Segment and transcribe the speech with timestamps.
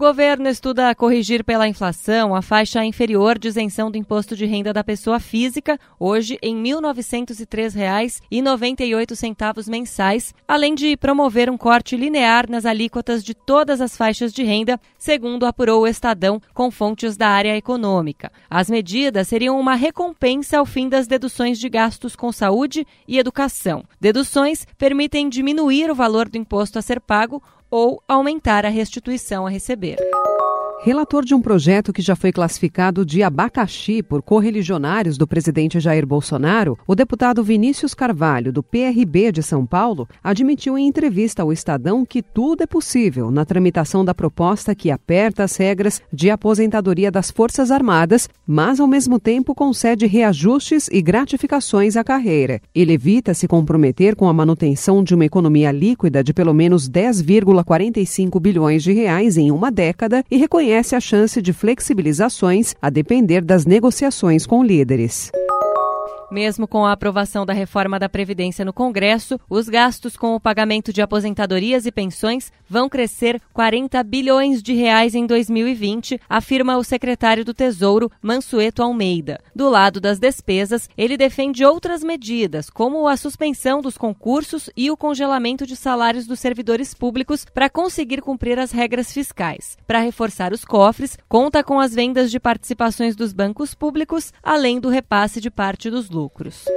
[0.00, 4.82] Governo estuda corrigir pela inflação a faixa inferior de isenção do imposto de renda da
[4.82, 13.22] pessoa física, hoje em R$ 1.903,98 mensais, além de promover um corte linear nas alíquotas
[13.22, 18.32] de todas as faixas de renda, segundo apurou o Estadão com fontes da área econômica.
[18.48, 23.84] As medidas seriam uma recompensa ao fim das deduções de gastos com saúde e educação.
[24.00, 29.50] Deduções permitem diminuir o valor do imposto a ser pago ou aumentar a restituição a
[29.50, 29.96] receber.
[30.82, 36.06] Relator de um projeto que já foi classificado de abacaxi por correligionários do presidente Jair
[36.06, 42.02] Bolsonaro, o deputado Vinícius Carvalho, do PRB de São Paulo, admitiu em entrevista ao Estadão
[42.02, 47.30] que tudo é possível na tramitação da proposta que aperta as regras de aposentadoria das
[47.30, 52.58] Forças Armadas, mas ao mesmo tempo concede reajustes e gratificações à carreira.
[52.74, 58.40] Ele evita se comprometer com a manutenção de uma economia líquida de pelo menos 10,45
[58.40, 63.42] bilhões de reais em uma década e reconhece reconhece a chance de flexibilizações a depender
[63.42, 65.32] das negociações com líderes.
[66.30, 70.92] Mesmo com a aprovação da reforma da Previdência no Congresso, os gastos com o pagamento
[70.92, 77.44] de aposentadorias e pensões vão crescer 40 bilhões de reais em 2020, afirma o secretário
[77.44, 79.40] do Tesouro, Mansueto Almeida.
[79.56, 84.96] Do lado das despesas, ele defende outras medidas, como a suspensão dos concursos e o
[84.96, 89.76] congelamento de salários dos servidores públicos para conseguir cumprir as regras fiscais.
[89.84, 94.88] Para reforçar os cofres, conta com as vendas de participações dos bancos públicos, além do
[94.88, 96.70] repasse de parte dos lucros lucros.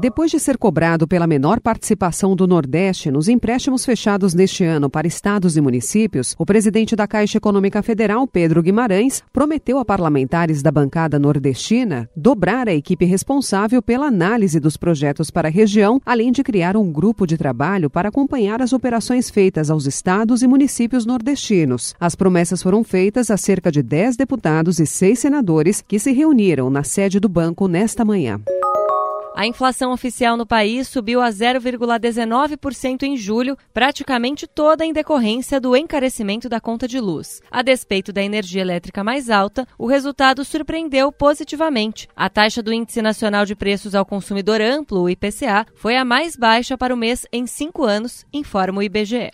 [0.00, 5.08] Depois de ser cobrado pela menor participação do Nordeste nos empréstimos fechados neste ano para
[5.08, 10.70] estados e municípios, o presidente da Caixa Econômica Federal, Pedro Guimarães, prometeu a parlamentares da
[10.70, 16.44] bancada nordestina dobrar a equipe responsável pela análise dos projetos para a região, além de
[16.44, 21.96] criar um grupo de trabalho para acompanhar as operações feitas aos estados e municípios nordestinos.
[21.98, 26.70] As promessas foram feitas a cerca de 10 deputados e 6 senadores que se reuniram
[26.70, 28.40] na sede do banco nesta manhã.
[29.38, 35.76] A inflação oficial no país subiu a 0,19% em julho, praticamente toda em decorrência do
[35.76, 37.40] encarecimento da conta de luz.
[37.48, 42.08] A despeito da energia elétrica mais alta, o resultado surpreendeu positivamente.
[42.16, 46.34] A taxa do Índice Nacional de Preços ao Consumidor Amplo, o IPCA, foi a mais
[46.34, 49.30] baixa para o mês em cinco anos, informa o IBGE.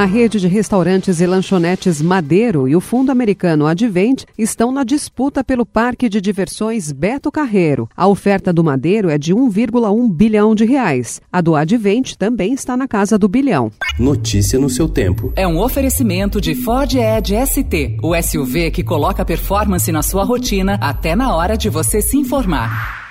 [0.00, 5.44] A rede de restaurantes e lanchonetes Madeiro e o fundo americano Advent estão na disputa
[5.44, 7.86] pelo parque de diversões Beto Carreiro.
[7.94, 11.20] A oferta do Madeiro é de 1,1 bilhão de reais.
[11.30, 13.70] A do Advent também está na casa do bilhão.
[13.98, 15.34] Notícia no seu tempo.
[15.36, 20.78] É um oferecimento de Ford Edge ST, o SUV que coloca performance na sua rotina
[20.80, 23.09] até na hora de você se informar.